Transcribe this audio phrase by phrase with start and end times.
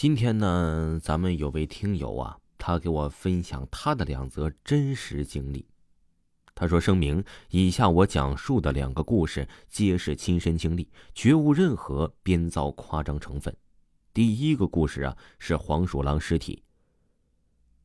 [0.00, 5.68] 今天呢，咱们有位听友啊，他给我分享他的两则真实经历。
[6.54, 13.54] 他说：“声明，以下我讲述的两个故事皆是亲身经历，绝无任何编造夸张成分。
[14.14, 16.64] 第一个故事啊，是黄鼠狼尸体。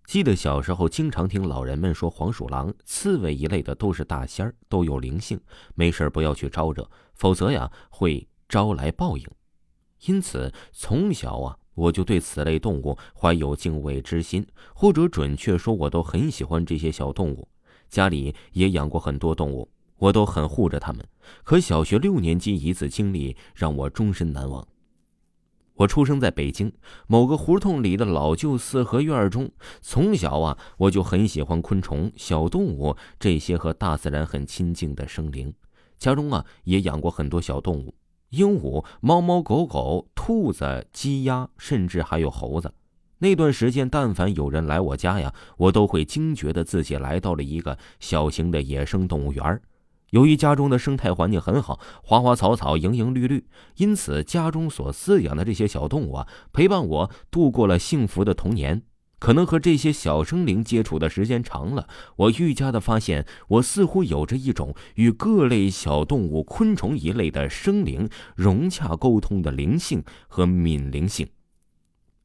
[0.06, 5.38] 记得小时候经常听老人们说，黄鼠狼、刺猬一类的都是大仙儿，都有灵性，
[5.74, 9.30] 没事不要去招惹，否则呀会招来报应。
[10.06, 17.48] 因此从小啊。”我就对此类动物怀有敬畏之心，或者准确说，我都很喜欢这些小动物。
[17.90, 21.06] 家里也养过很多动物，我都很护着它们。
[21.44, 24.68] 可小学六年级一次经历让我终身难忘。
[25.76, 26.72] 我出生在北京
[27.06, 35.54] 某个胡同里的老旧四合院中，从小啊，我就很喜欢昆虫、小动物这些和大自然很亲近的生灵。
[35.98, 37.94] 家中啊，也养过很多小动物。
[38.36, 42.74] 鹦鹉、猫猫狗狗、兔子、鸡鸭，甚至还有猴子。
[43.20, 49.62] 那段时间，但凡有人来我家呀，我都会惊觉得自己来到了一个小型的野生动物园。
[50.12, 53.46] 由于家中的生态环境很好，花花草草营营绿绿，
[53.78, 58.84] 因此家中所饲养的这些小动物啊，陪伴我度过了幸福的童年。
[59.18, 71.28] 可能和这些小生灵接触的时间长了，我愈加的发现，我似乎有着一种与各类小动物、昆虫一类的生灵融洽沟通的灵性和敏灵性。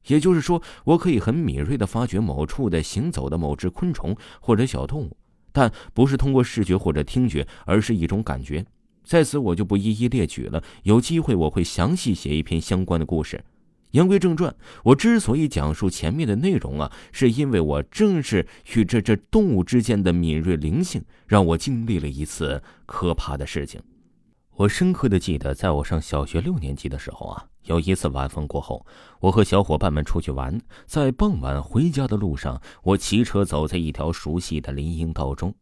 [0.06, 5.16] 也就是说，我可以很敏锐的发觉某处的行走的某只昆虫或者小动物，
[5.52, 8.64] 但不是通过视觉或者听觉，而是一种感觉。
[9.04, 10.62] 在此，我就不一一列举了。
[10.82, 13.44] 有机会，我会详细写一篇相关的故事。
[13.92, 23.80] 言归正传，我之所以讲述前面的内容啊，是因为我正是与这这动物之间的敏锐灵性，让我经历了一次可怕的事情。
[24.56, 28.84] 我深刻的记得，在我上小学六年级的时候啊，有一次晚风过后，
[29.19, 35.54] 我和小伙伴们出去玩，在傍晚回家的路上，我骑车走在一条熟悉的林荫道中。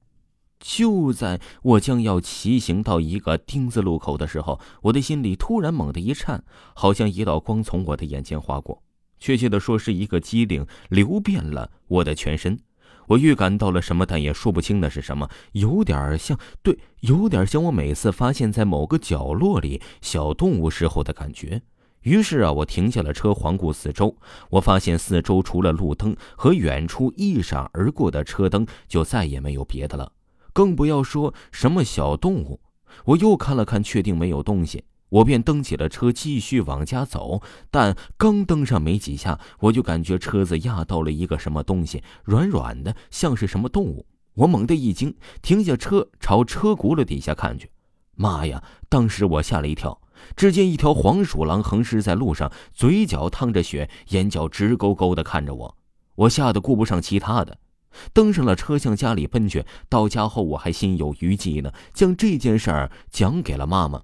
[0.60, 6.42] 就在我将要骑行到一个丁字路口的时候，我的心里突然猛地一颤，
[6.74, 8.82] 好像一道光从我的眼前划过。
[9.20, 12.58] 确切的说，是一个机灵流遍了我的全身。
[13.08, 21.62] 我预感到了什么，但也说不清那是什么，有点像，对，有点像我每次发现在某个角落里小动物时候的感觉。
[22.02, 24.14] 于是啊，我停下了车，环顾四周。
[24.50, 30.12] 我发现四周除了路灯和远处一闪而过的车灯，就再也没有别的了。
[30.52, 32.60] 更不要说什么小动物。
[33.04, 37.40] 我又看了看，确定没有东西，我便蹬起了车，继续往家走。
[37.70, 44.06] 但刚蹬上没几下，我就感觉车子压到了一个什么东西，软软的，像是什么动物。
[44.34, 47.70] 我猛地一惊，停下车，朝车轱辘底下看去。
[48.14, 48.62] 妈呀！
[48.88, 50.00] 当时我吓了一跳，
[50.34, 55.76] 只见一条黄鼠狼横尸在路上，嘴角淌着血，眼角直勾勾的看着我。
[56.16, 57.58] 我吓得顾不上其他的。
[58.12, 59.64] 登上了车，向家里奔去。
[59.88, 64.02] 到家后，我还心有余悸呢，将这件事儿讲给了妈妈。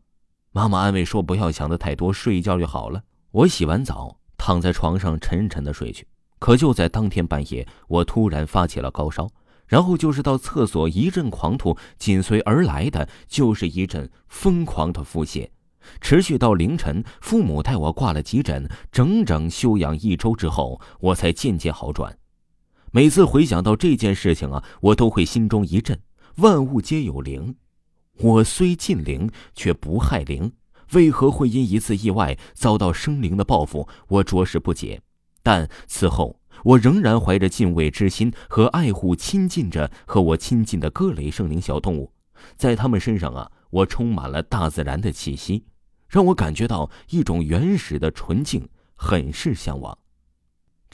[0.52, 6.06] 妈妈安慰说：“不要想的太多，睡一觉就好了。”我洗完澡，躺在床上沉沉的睡去。
[6.38, 9.28] 可就在当天半夜，我突然发起了高烧，
[9.66, 15.48] 然后就是到厕所一阵狂吐，紧随而来的就是一阵疯狂的腹泻，
[16.00, 17.02] 持续到凌晨。
[17.20, 22.16] 父母带我挂了急诊，整整休养一周之后，我才渐渐好转。
[22.94, 25.98] 每次回想到这件事情啊，我都会心中一震。
[26.36, 27.56] 万物皆有灵，
[28.18, 30.52] 我虽近灵，却不害灵，
[30.92, 33.88] 为何会因一次意外遭到生灵的报复？
[34.06, 35.02] 我着实不解。
[35.42, 42.12] 但此后，我仍然怀着敬畏之心和爱护，亲近着和我亲近的各类生灵小动物。
[42.56, 45.64] 在他们身上啊，我充满了大自然的气息，
[46.06, 49.98] 让我感觉到一种原始的纯净，很是向往。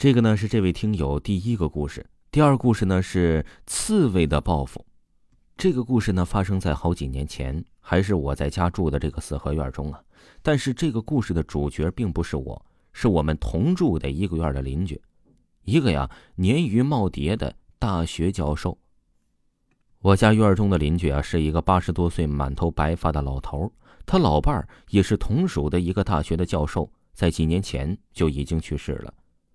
[0.01, 4.83] 这个呢是这位听友第一个故事，第二故事呢是刺猬的报复。
[5.55, 10.01] 这个故事呢发生在好几年前，还是我在家住的这个四合院中啊。
[10.41, 14.99] 但是这个故事的主角并不是我，是我们同住的一个院的邻居，
[15.65, 18.75] 一个呀年逾耄耋的大学教授。
[19.99, 23.71] 我家院中的邻居啊是一个八十多岁、满头白发的老头，
[24.07, 29.13] 他老伴儿也是同属的一个大学的教授，在几年前就已经去世了。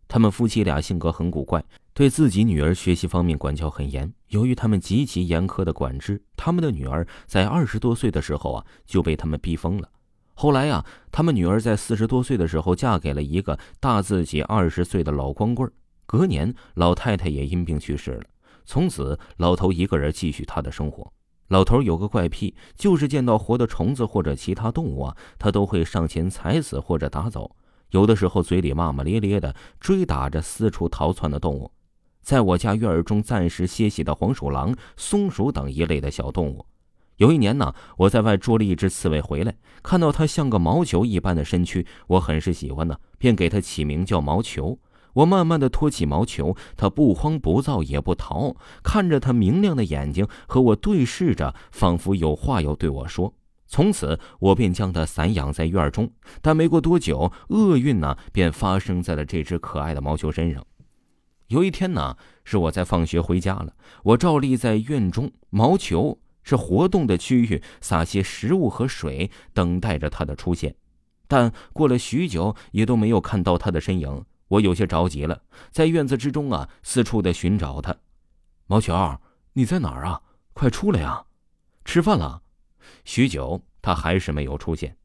[0.09, 4.13] 他们夫妻俩性格很古怪，对自己女儿学习方面管教很严。
[4.29, 9.89] 由于他们极其严苛的管制，他们的女儿在二十多岁的时候啊就被他们逼疯了。
[10.35, 15.71] 后来呀，他们女儿在四十多岁的时候嫁给了一个大自己二十岁的老光棍
[16.05, 18.23] 隔年，老太太也因病去世了。
[18.65, 21.11] 从此，老头一个人继续他的生活。
[21.49, 27.57] 老头有个怪癖，就是见到活的虫子或者其他动物啊，他都会上前踩死或者打走。
[27.91, 31.71] 有的时候嘴里骂骂咧咧的追打着四处逃窜的动物，
[32.23, 36.67] 在我家院儿中暂时歇息的黄鼠狼、松鼠等一类的小动物。
[37.17, 44.79] 有一年呢，我在外捉了一只刺猬回来，看到它像个毛球一般的身躯，我很是喜欢呢，便给它起名叫毛球。
[45.15, 53.33] 我慢慢的托起毛球，它不慌不躁也不逃，看着它明亮的眼睛和我对视着，仿佛有话要对我说。
[53.67, 56.11] 从此，我便将它散养在院中。
[56.41, 60.65] 但没过多久，厄运呢便发生在了这只可爱的毛球身上。
[61.49, 63.73] 有一天呢，是我在放学回家了，
[64.03, 66.19] 我照例在院中毛球。
[66.49, 70.77] 是活动的区域，撒些食物和水，等待着它的出现。
[71.27, 74.25] 但过了许久，也都没有看到它的身影。
[74.47, 75.43] 我有些着急了，
[75.73, 77.97] 在院子之中啊，四处的寻找它。
[78.69, 78.95] 毛球，
[79.55, 80.23] 你在哪儿啊？
[80.53, 81.25] 快出来呀！
[81.85, 82.43] 吃饭了。
[83.05, 84.97] 许久，他还是没有出现。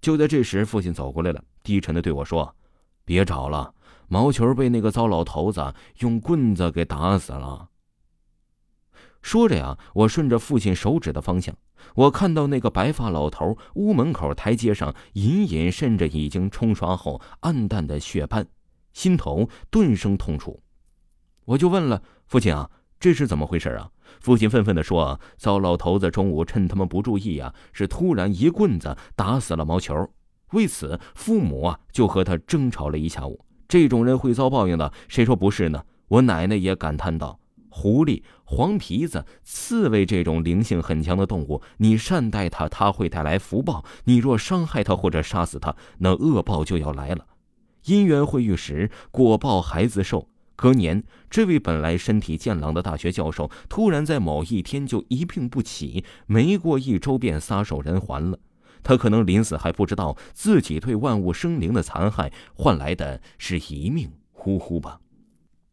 [0.00, 2.56] 就在这时，父亲走过来了，低沉的对我说
[3.04, 3.74] ：“别找了，
[4.08, 7.68] 毛球被那个糟老头子用棍子给打死了。”
[9.22, 11.54] 说着呀，我顺着父亲手指的方向，
[11.94, 18.46] 我看到那个白发老头屋门口台阶上隐隐渗着已经冲刷后暗淡的血斑，
[18.94, 20.62] 心头顿生痛楚。
[21.44, 23.90] 我就问了父亲啊，这是怎么回事啊？
[24.20, 30.10] 父亲愤愤地说：“糟老头子中午趁他们不注意呀，是突然一棍子打死了毛球。
[30.52, 33.44] 为此，父母啊就和他争吵了一下午。
[33.68, 37.38] 这种人会遭报应的，谁说不是呢？”我奶奶也感叹道。
[37.72, 47.26] 狐狸、黄皮子、刺猬这种灵性很强的动物，你善待它，它会带来福报；你若伤害它或者杀死它，那恶报就要来了。
[47.84, 50.28] 因缘会遇时，果报孩子受。
[50.60, 58.38] 隔年，这位本来身体健朗的大学教授，突然在某一天就一病不起，没过一周便撒手人寰了。
[58.82, 65.00] 他可能临死还不知道自己对万物生灵的残害，换来的是一命呼呼吧。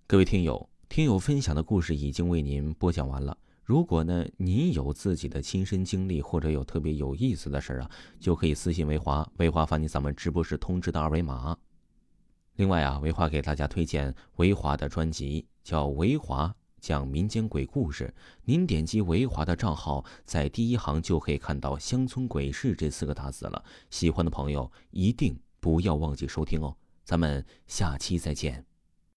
[0.08, 0.70] 各位听友。
[0.88, 3.38] 听友分享的故事已经为您播讲完了。
[3.66, 7.92] 如果呢，您有自己的亲身经历，或者有特别有意思的事儿啊，
[8.22, 11.58] 就可以私信维华，维华发你咱们直播时通知的二维码。
[12.58, 18.12] 另外啊，维华给大家推荐维华的专辑，叫《维华讲民间鬼故事》。
[18.46, 23.64] 您点击维华的账号，在第一行就可以看到“乡村鬼事”这四个大字了。
[23.92, 26.76] 喜欢的朋友一定不要忘记收听哦。
[27.04, 28.66] 咱们下期再见。